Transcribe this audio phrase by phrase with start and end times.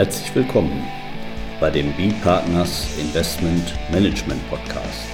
[0.00, 0.82] Herzlich willkommen
[1.60, 5.10] bei dem B-Partners Investment Management Podcast.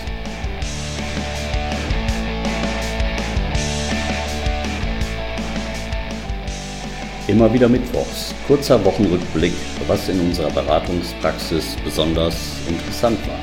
[7.26, 9.54] Immer wieder Mittwochs, kurzer Wochenrückblick,
[9.88, 13.40] was in unserer Beratungspraxis besonders interessant war.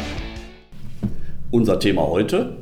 [1.51, 2.55] Unser Thema heute,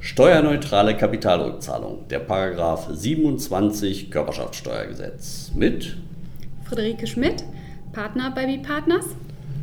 [0.00, 5.98] steuerneutrale Kapitalrückzahlung, der Paragraph 27 Körperschaftssteuergesetz mit
[6.64, 7.44] Friederike Schmidt,
[7.96, 9.06] Partner bei B-Partners.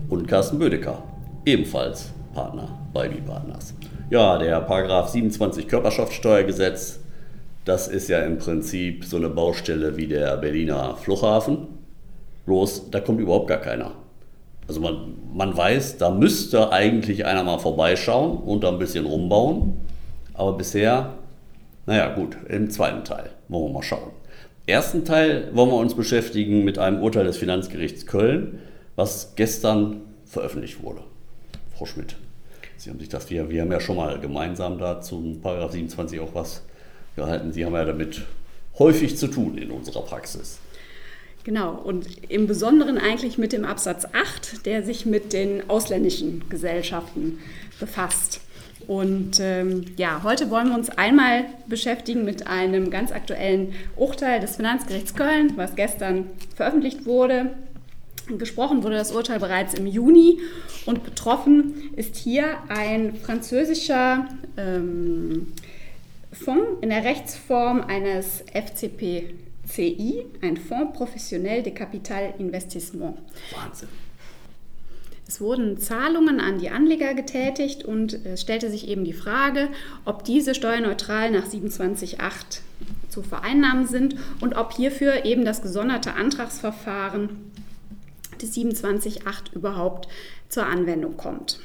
[0.09, 1.03] Und Carsten Bödecker,
[1.45, 3.75] ebenfalls Partner bei B-Partners.
[4.09, 6.99] Ja, der Paragraph 27 Körperschaftssteuergesetz
[7.63, 11.67] das ist ja im Prinzip so eine Baustelle wie der Berliner Flughafen.
[12.47, 13.91] Bloß, da kommt überhaupt gar keiner.
[14.67, 19.77] Also man, man weiß, da müsste eigentlich einer mal vorbeischauen und da ein bisschen rumbauen.
[20.33, 21.13] Aber bisher,
[21.85, 24.11] naja gut, im zweiten Teil wollen wir mal schauen.
[24.65, 28.59] Ersten Teil wollen wir uns beschäftigen mit einem Urteil des Finanzgerichts Köln,
[28.95, 31.01] was gestern veröffentlicht wurde.
[31.75, 32.15] Frau Schmidt,
[32.77, 36.19] Sie haben sich das, wir, wir haben ja schon mal gemeinsam da zum Paragraph 27
[36.21, 36.63] auch was
[37.15, 37.51] gehalten.
[37.51, 38.21] Sie haben ja damit
[38.79, 40.59] häufig zu tun in unserer Praxis.
[41.43, 47.39] Genau, und im Besonderen eigentlich mit dem Absatz 8, der sich mit den ausländischen Gesellschaften
[47.81, 48.39] befasst.
[48.87, 54.55] Und ähm, ja, heute wollen wir uns einmal beschäftigen mit einem ganz aktuellen Urteil des
[54.55, 56.25] Finanzgerichts Köln, was gestern
[56.55, 57.51] veröffentlicht wurde.
[58.37, 60.39] Gesprochen wurde das Urteil bereits im Juni
[60.85, 65.47] und betroffen ist hier ein französischer ähm,
[66.31, 73.17] Fonds in der Rechtsform eines FCPCI, ein Fonds Professionnel de Capital Investissement.
[73.53, 73.89] Wahnsinn.
[75.27, 79.69] Es wurden Zahlungen an die Anleger getätigt und es stellte sich eben die Frage,
[80.05, 82.59] ob diese steuerneutral nach 27.8
[83.09, 87.51] zu vereinnahmen sind und ob hierfür eben das gesonderte Antragsverfahren
[88.41, 90.07] des 27.8 überhaupt
[90.49, 91.59] zur Anwendung kommt.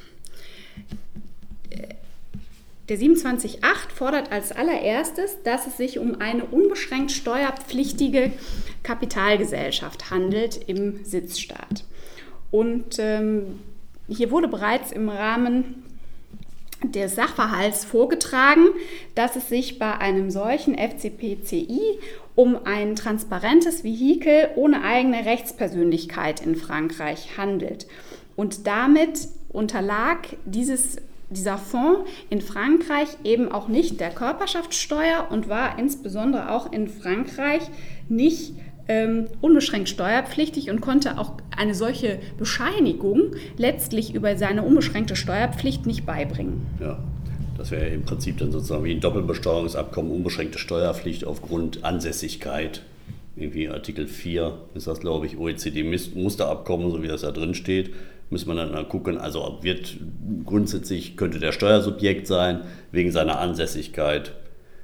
[2.89, 3.61] Der 27.8
[3.93, 8.31] fordert als allererstes, dass es sich um eine unbeschränkt steuerpflichtige
[8.81, 11.83] Kapitalgesellschaft handelt im Sitzstaat.
[12.51, 13.59] Und ähm,
[14.07, 15.83] hier wurde bereits im Rahmen
[16.83, 18.67] des Sachverhalts vorgetragen,
[19.15, 21.81] dass es sich bei einem solchen FCPCI
[22.35, 27.85] um ein transparentes Vehikel ohne eigene Rechtspersönlichkeit in Frankreich handelt.
[28.35, 30.97] Und damit unterlag dieses
[31.29, 37.61] dieser Fonds in Frankreich eben auch nicht der Körperschaftssteuer und war insbesondere auch in Frankreich
[38.07, 38.53] nicht
[38.87, 46.05] ähm, unbeschränkt steuerpflichtig und konnte auch eine solche Bescheinigung letztlich über seine unbeschränkte Steuerpflicht nicht
[46.05, 46.65] beibringen.
[46.79, 46.99] Ja.
[47.57, 52.83] Das wäre im Prinzip dann sozusagen wie ein Doppelbesteuerungsabkommen, unbeschränkte Steuerpflicht aufgrund Ansässigkeit.
[53.35, 57.91] Irgendwie Artikel 4 ist das, glaube ich, OECD-Musterabkommen, so wie das da drin steht
[58.29, 59.97] muss man dann gucken, also wird
[60.45, 64.33] grundsätzlich könnte der Steuersubjekt sein, wegen seiner Ansässigkeit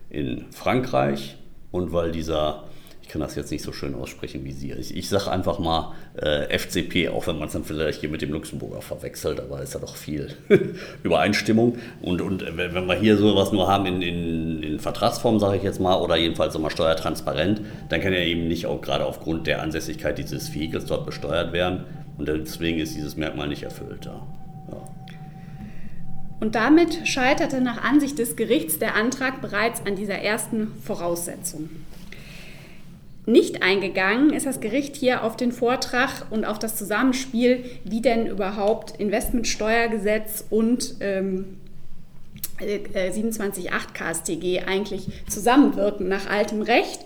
[0.09, 1.37] in Frankreich
[1.71, 2.63] und weil dieser,
[3.05, 5.93] ich kann das jetzt nicht so schön aussprechen wie Sie, ich, ich sage einfach mal
[6.17, 9.75] äh, FCP, auch wenn man es dann vielleicht hier mit dem Luxemburger verwechselt, aber ist
[9.75, 10.35] ja doch viel
[11.03, 11.77] Übereinstimmung.
[12.01, 15.79] Und, und wenn wir hier sowas nur haben in, in, in Vertragsform, sage ich jetzt
[15.79, 20.17] mal, oder jedenfalls immer steuertransparent, dann kann er eben nicht auch gerade aufgrund der Ansässigkeit
[20.17, 21.83] dieses Vehikels dort besteuert werden.
[22.17, 24.05] Und deswegen ist dieses Merkmal nicht erfüllt.
[24.05, 24.25] Ja.
[24.71, 24.83] ja.
[26.39, 31.69] Und damit scheiterte nach Ansicht des Gerichts der Antrag bereits an dieser ersten Voraussetzung.
[33.25, 38.27] Nicht eingegangen ist das Gericht hier auf den Vortrag und auf das Zusammenspiel, wie denn
[38.27, 41.57] überhaupt Investmentsteuergesetz und ähm,
[42.59, 46.99] 27.8 äh, KSTG eigentlich zusammenwirken nach altem Recht,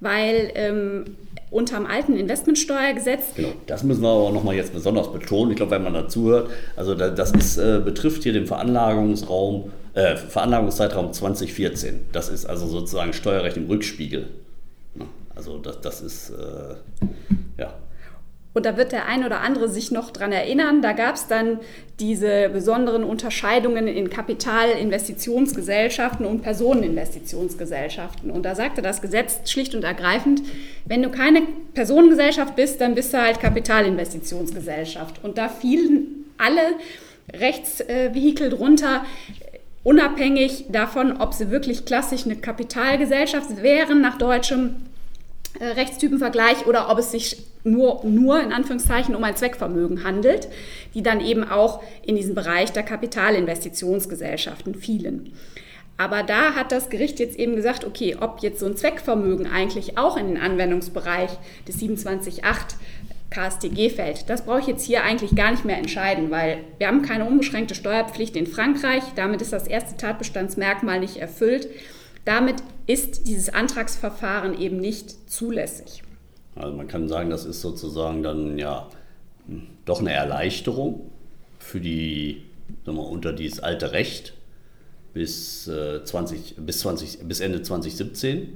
[0.00, 1.04] weil ähm,
[1.50, 3.34] unterm alten Investmentsteuergesetz.
[3.36, 5.52] Genau, das müssen wir aber nochmal jetzt besonders betonen.
[5.52, 10.16] Ich glaube, wenn man dazu hört, also das ist, äh, betrifft hier den Veranlagungsraum, äh,
[10.16, 12.06] Veranlagungszeitraum 2014.
[12.12, 14.28] Das ist also sozusagen Steuerrecht im Rückspiegel.
[15.36, 16.74] Also das, das ist, äh,
[17.58, 17.74] ja,
[18.56, 20.80] und da wird der ein oder andere sich noch dran erinnern.
[20.80, 21.58] Da gab es dann
[22.00, 28.30] diese besonderen Unterscheidungen in Kapitalinvestitionsgesellschaften und Personeninvestitionsgesellschaften.
[28.30, 30.40] Und da sagte das Gesetz schlicht und ergreifend,
[30.86, 31.42] wenn du keine
[31.74, 35.22] Personengesellschaft bist, dann bist du halt Kapitalinvestitionsgesellschaft.
[35.22, 36.62] Und da fielen alle
[37.38, 39.04] Rechtsvehikel drunter,
[39.84, 44.76] unabhängig davon, ob sie wirklich klassisch eine Kapitalgesellschaft wären nach deutschem
[45.60, 50.48] äh, Rechtstypenvergleich oder ob es sich nur, nur in Anführungszeichen um ein Zweckvermögen handelt,
[50.94, 55.32] die dann eben auch in diesen Bereich der Kapitalinvestitionsgesellschaften fielen.
[55.98, 59.96] Aber da hat das Gericht jetzt eben gesagt, okay, ob jetzt so ein Zweckvermögen eigentlich
[59.96, 61.30] auch in den Anwendungsbereich
[61.66, 62.42] des 27.8
[63.30, 64.30] KSTG fällt.
[64.30, 67.74] Das brauche ich jetzt hier eigentlich gar nicht mehr entscheiden, weil wir haben keine unbeschränkte
[67.74, 69.02] Steuerpflicht in Frankreich.
[69.16, 71.68] Damit ist das erste Tatbestandsmerkmal nicht erfüllt.
[72.26, 72.56] Damit
[72.88, 76.02] ist dieses Antragsverfahren eben nicht zulässig.
[76.56, 78.88] Also man kann sagen, das ist sozusagen dann ja
[79.84, 81.08] doch eine Erleichterung
[81.60, 82.42] für die,
[82.84, 84.34] sagen wir, unter dieses alte Recht
[85.14, 88.48] bis, äh, 20, bis, 20, bis Ende 2017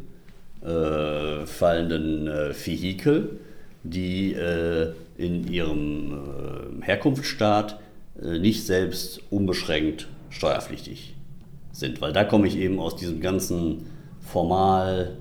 [0.63, 3.39] äh, fallenden äh, Vehikel,
[3.85, 7.79] die äh, in ihrem äh, Herkunftsstaat
[8.21, 11.15] äh, nicht selbst unbeschränkt steuerpflichtig
[11.73, 12.01] sind.
[12.01, 13.87] Weil da komme ich eben aus diesem ganzen
[14.21, 15.17] formal,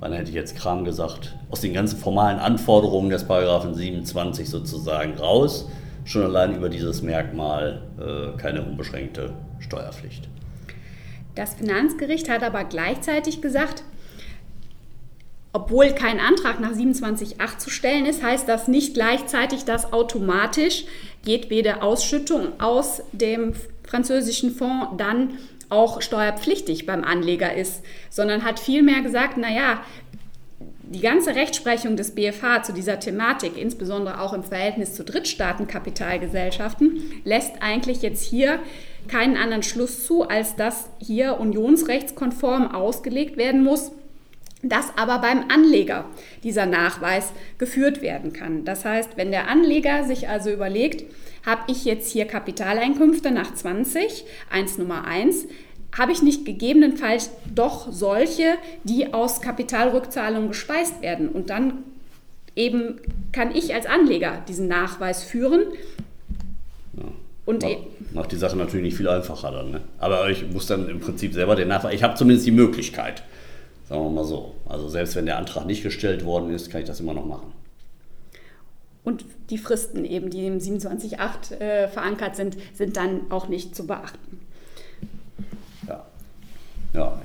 [0.00, 5.14] wann hätte ich jetzt Kram gesagt, aus den ganzen formalen Anforderungen des Paragraphen 27 sozusagen
[5.14, 5.68] raus.
[6.04, 10.28] Schon allein über dieses Merkmal äh, keine unbeschränkte Steuerpflicht.
[11.34, 13.84] Das Finanzgericht hat aber gleichzeitig gesagt,
[15.52, 20.84] obwohl kein Antrag nach 27.8 zu stellen ist, heißt das nicht gleichzeitig, dass automatisch
[21.24, 25.30] jedwede Ausschüttung aus dem französischen Fonds dann
[25.68, 29.82] auch steuerpflichtig beim Anleger ist, sondern hat vielmehr gesagt, naja,
[30.90, 37.60] die ganze Rechtsprechung des BFH zu dieser Thematik, insbesondere auch im Verhältnis zu Drittstaatenkapitalgesellschaften, lässt
[37.60, 38.60] eigentlich jetzt hier
[39.06, 43.92] keinen anderen Schluss zu, als dass hier unionsrechtskonform ausgelegt werden muss,
[44.62, 46.06] dass aber beim Anleger
[46.42, 48.64] dieser Nachweis geführt werden kann.
[48.64, 51.04] Das heißt, wenn der Anleger sich also überlegt,
[51.48, 55.46] habe ich jetzt hier Kapitaleinkünfte nach 20, 1 Nummer 1,
[55.96, 61.30] habe ich nicht gegebenenfalls doch solche, die aus Kapitalrückzahlungen gespeist werden.
[61.30, 61.84] Und dann
[62.54, 63.00] eben
[63.32, 65.62] kann ich als Anleger diesen Nachweis führen.
[66.98, 67.04] Ja.
[67.46, 67.78] Und macht,
[68.12, 69.70] macht die Sache natürlich nicht viel einfacher dann.
[69.70, 69.80] Ne?
[69.98, 73.22] Aber ich muss dann im Prinzip selber den Nachweis, ich habe zumindest die Möglichkeit.
[73.88, 74.54] Sagen wir mal so.
[74.68, 77.54] Also selbst wenn der Antrag nicht gestellt worden ist, kann ich das immer noch machen.
[79.08, 83.86] Und die Fristen eben, die im 27.8 äh, verankert sind, sind dann auch nicht zu
[83.86, 84.40] beachten.
[85.86, 86.04] Ja.
[86.92, 87.18] Ja,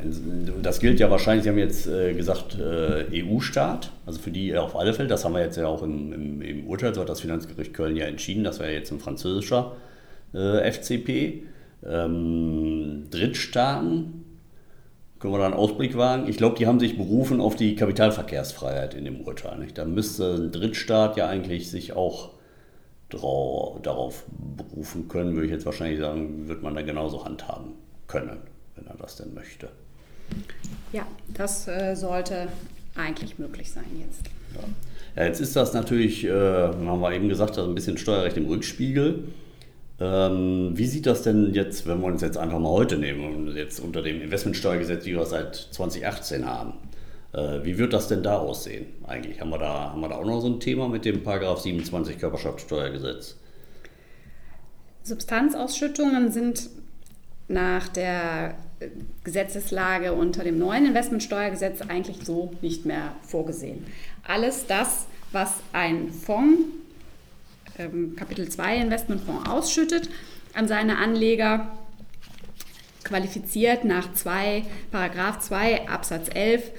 [0.62, 4.78] das gilt ja wahrscheinlich, Sie haben jetzt äh, gesagt, äh, EU-Staat, also für die auf
[4.78, 7.20] alle Fälle, das haben wir jetzt ja auch im, im, im Urteil, so hat das
[7.20, 9.76] Finanzgericht Köln ja entschieden, das wäre jetzt ein französischer
[10.34, 11.44] äh, FCP.
[11.86, 14.23] Ähm, Drittstaaten,
[15.24, 16.28] können wir da einen Ausblick wagen?
[16.28, 19.58] Ich glaube, die haben sich berufen auf die Kapitalverkehrsfreiheit in dem Urteil.
[19.58, 19.78] Nicht?
[19.78, 22.32] Da müsste ein Drittstaat ja eigentlich sich auch
[23.10, 27.72] darauf berufen können, würde ich jetzt wahrscheinlich sagen, wird man da genauso handhaben
[28.08, 28.42] können,
[28.76, 29.70] wenn er das denn möchte.
[30.92, 32.50] Ja, das äh, sollte
[32.94, 34.26] eigentlich möglich sein jetzt.
[34.56, 35.22] Ja.
[35.22, 39.24] ja jetzt ist das natürlich, äh, haben wir eben gesagt, ein bisschen Steuerrecht im Rückspiegel.
[40.04, 43.56] Ähm, wie sieht das denn jetzt, wenn wir uns jetzt einfach mal heute nehmen und
[43.56, 46.74] jetzt unter dem Investmentsteuergesetz, die wir seit 2018 haben?
[47.32, 49.40] Äh, wie wird das denn da aussehen eigentlich?
[49.40, 52.20] Haben wir, da, haben wir da auch noch so ein Thema mit dem Paragraph 27
[52.20, 53.38] Körperschaftssteuergesetz?
[55.04, 56.70] Substanzausschüttungen sind
[57.48, 58.56] nach der
[59.24, 63.86] Gesetzeslage unter dem neuen Investmentsteuergesetz eigentlich so nicht mehr vorgesehen.
[64.28, 66.60] Alles das, was ein Fonds
[67.78, 70.10] ähm, Kapitel 2 Investmentfonds ausschüttet
[70.54, 71.68] an seine Anleger,
[73.04, 76.72] qualifiziert nach 2, Paragraph 2 Absatz 11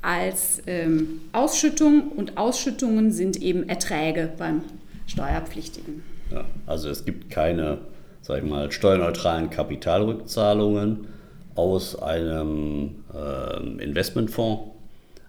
[0.00, 4.62] als ähm, Ausschüttung und Ausschüttungen sind eben Erträge beim
[5.06, 6.02] Steuerpflichtigen.
[6.30, 7.78] Ja, also es gibt keine,
[8.22, 11.08] sag ich mal, steuerneutralen Kapitalrückzahlungen
[11.54, 14.70] aus einem äh, Investmentfonds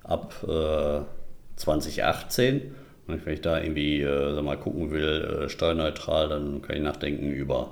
[0.04, 1.02] ab äh,
[1.56, 2.76] 2018
[3.10, 7.72] wenn ich da irgendwie äh, mal gucken will, äh, steuerneutral, dann kann ich nachdenken über,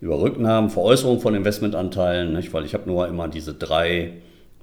[0.00, 2.52] über Rücknahmen, Veräußerung von Investmentanteilen, nicht?
[2.52, 4.12] weil ich habe nur immer diese drei,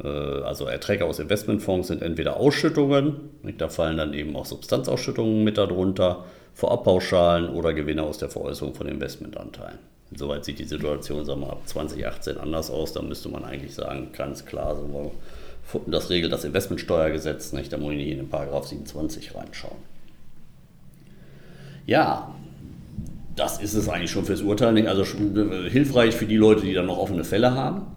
[0.03, 3.61] äh, also Erträge aus Investmentfonds sind entweder Ausschüttungen, nicht?
[3.61, 8.87] da fallen dann eben auch Substanzausschüttungen mit darunter, Vorabpauschalen oder Gewinne aus der Veräußerung von
[8.87, 9.79] Investmentanteilen.
[10.13, 12.93] Insoweit sieht die Situation sagen wir, ab 2018 anders aus.
[12.93, 15.11] Da müsste man eigentlich sagen, ganz klar, wir,
[15.87, 19.77] das regelt das Investmentsteuergesetz nicht, da muss ich nicht in den Paragraph 27 reinschauen.
[21.85, 22.33] Ja,
[23.35, 24.73] das ist es eigentlich schon fürs Urteil.
[24.73, 24.87] Nicht?
[24.87, 27.87] Also hilfreich für die Leute, die dann noch offene Fälle haben,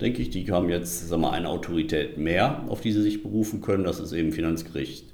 [0.00, 0.30] denke ich.
[0.30, 3.84] Die haben jetzt sagen wir, eine Autorität mehr, auf die sie sich berufen können.
[3.84, 5.06] Das ist eben Finanzgericht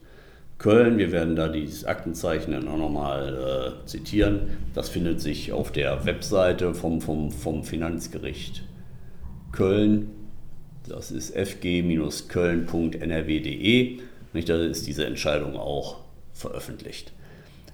[0.59, 0.99] Köln.
[0.99, 4.59] Wir werden da dieses Aktenzeichen dann auch nochmal äh, zitieren.
[4.75, 8.65] Das findet sich auf der Webseite vom, vom, vom Finanzgericht
[9.53, 10.11] Köln.
[10.89, 13.99] Das ist fg-köln.nrw.de.
[14.47, 15.97] Da ist diese Entscheidung auch
[16.33, 17.13] veröffentlicht.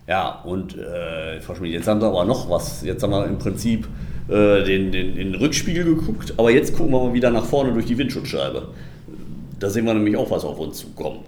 [0.06, 2.82] Ja, und äh, jetzt haben wir aber noch was.
[2.82, 3.88] Jetzt haben wir im Prinzip
[4.28, 7.86] äh, den, den, den Rückspiegel geguckt, aber jetzt gucken wir mal wieder nach vorne durch
[7.86, 8.68] die Windschutzscheibe.
[9.58, 11.20] Da sehen wir nämlich auch, was auf uns zukommt.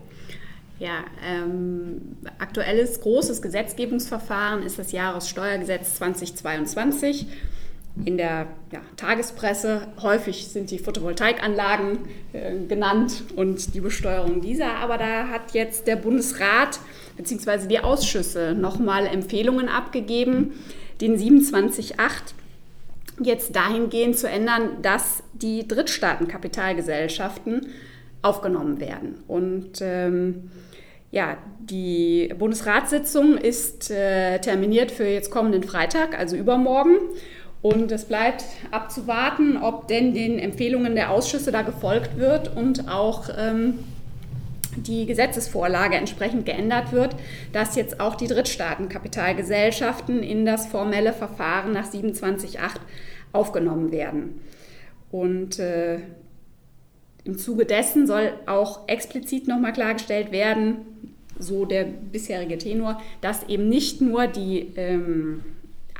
[0.79, 7.27] Ja, ähm, aktuelles großes Gesetzgebungsverfahren ist das Jahressteuergesetz 2022
[8.05, 9.89] in der ja, Tagespresse.
[10.03, 11.99] Häufig sind die Photovoltaikanlagen
[12.33, 14.75] äh, genannt und die Besteuerung dieser.
[14.77, 16.81] Aber da hat jetzt der Bundesrat
[17.17, 17.67] bzw.
[17.67, 20.53] die Ausschüsse nochmal Empfehlungen abgegeben,
[21.01, 21.95] den 27.8
[23.21, 27.67] jetzt dahingehend zu ändern, dass die Drittstaatenkapitalgesellschaften
[28.23, 29.23] aufgenommen werden.
[29.27, 30.51] Und ähm,
[31.11, 36.97] ja, die Bundesratssitzung ist äh, terminiert für jetzt kommenden Freitag, also übermorgen.
[37.61, 43.29] Und es bleibt abzuwarten, ob denn den Empfehlungen der Ausschüsse da gefolgt wird und auch
[43.37, 43.81] ähm,
[44.77, 47.17] die Gesetzesvorlage entsprechend geändert wird,
[47.53, 52.59] dass jetzt auch die Drittstaatenkapitalgesellschaften in das formelle Verfahren nach 27.8
[53.33, 54.41] aufgenommen werden.
[55.11, 55.99] Und äh,
[57.25, 60.77] im Zuge dessen soll auch explizit nochmal klargestellt werden,
[61.39, 65.45] so der bisherige Tenor, dass eben nicht nur die ähm,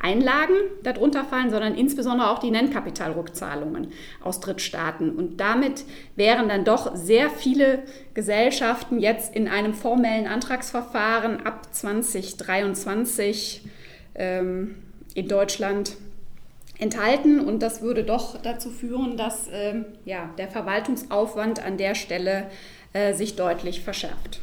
[0.01, 3.89] Einlagen darunter fallen, sondern insbesondere auch die Nennkapitalrückzahlungen
[4.23, 5.11] aus Drittstaaten.
[5.11, 7.83] Und damit wären dann doch sehr viele
[8.15, 13.63] Gesellschaften jetzt in einem formellen Antragsverfahren ab 2023
[14.15, 14.77] ähm,
[15.15, 15.97] in Deutschland
[16.79, 17.41] enthalten.
[17.41, 22.47] Und das würde doch dazu führen, dass ähm, ja, der Verwaltungsaufwand an der Stelle
[22.93, 24.41] äh, sich deutlich verschärft.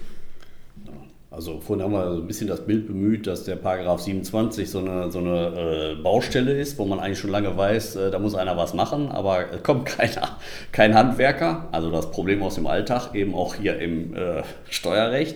[1.35, 5.11] Also vorhin haben wir ein bisschen das Bild bemüht, dass der Paragraph 27 so eine,
[5.11, 8.55] so eine äh, Baustelle ist, wo man eigentlich schon lange weiß, äh, da muss einer
[8.55, 10.37] was machen, aber es kommt keiner,
[10.71, 11.67] kein Handwerker.
[11.73, 15.35] Also das Problem aus dem Alltag, eben auch hier im äh, Steuerrecht.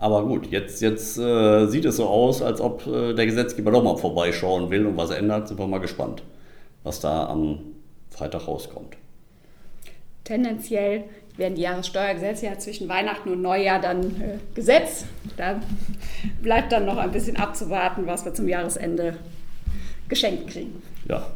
[0.00, 3.84] Aber gut, jetzt, jetzt äh, sieht es so aus, als ob äh, der Gesetzgeber doch
[3.84, 5.46] mal vorbeischauen will und was ändert.
[5.46, 6.24] Sind wir mal gespannt,
[6.82, 7.60] was da am
[8.10, 8.96] Freitag rauskommt.
[10.24, 11.04] Tendenziell
[11.36, 15.06] werden die Jahressteuergesetze ja zwischen Weihnachten und Neujahr dann äh, gesetzt.
[15.38, 15.60] Da
[16.42, 19.14] bleibt dann noch ein bisschen abzuwarten, was wir zum Jahresende
[20.08, 20.82] geschenkt kriegen.
[21.08, 21.26] Ja,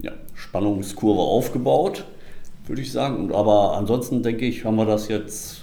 [0.00, 2.04] ja Spannungskurve aufgebaut,
[2.66, 3.16] würde ich sagen.
[3.16, 5.62] Und aber ansonsten denke ich, haben wir das jetzt,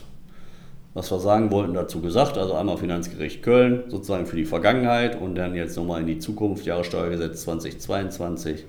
[0.94, 2.38] was wir sagen wollten, dazu gesagt.
[2.38, 6.66] Also einmal Finanzgericht Köln, sozusagen für die Vergangenheit und dann jetzt nochmal in die Zukunft,
[6.66, 8.64] Jahressteuergesetz 2022.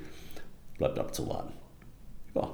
[0.77, 1.53] Bleibt abzuwarten.
[2.35, 2.51] Ja.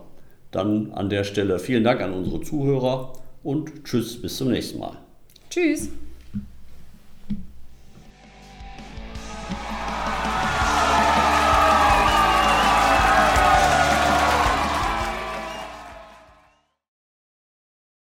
[0.50, 4.98] Dann an der Stelle vielen Dank an unsere Zuhörer und tschüss, bis zum nächsten Mal.
[5.48, 5.88] Tschüss.